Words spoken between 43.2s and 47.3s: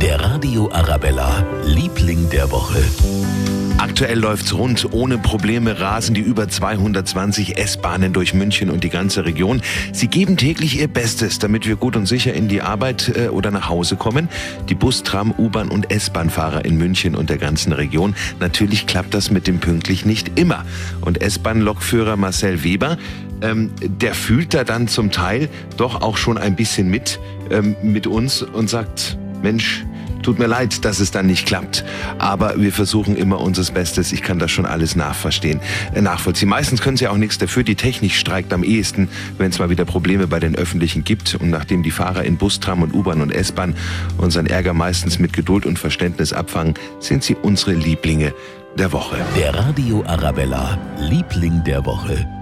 und S-Bahn unseren Ärger meistens mit Geduld und Verständnis abfangen, sind